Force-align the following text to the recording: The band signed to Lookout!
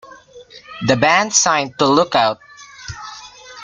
The 0.87 0.97
band 0.97 1.31
signed 1.31 1.77
to 1.77 1.85
Lookout! 1.85 2.39